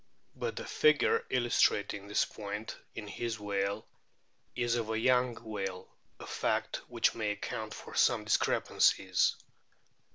But 0.35 0.55
the 0.55 0.65
figure 0.65 1.23
illustrating 1.29 2.07
this 2.07 2.25
point 2.25 2.75
in 2.95 3.05
his 3.05 3.39
whale 3.39 3.85
is 4.55 4.73
of 4.73 4.89
a 4.89 4.97
young 4.97 5.35
whale, 5.43 5.89
a 6.19 6.25
fact 6.25 6.77
which 6.87 7.13
may 7.13 7.29
account 7.33 7.75
for 7.75 7.93
some 7.93 8.23
discrepancies. 8.23 9.35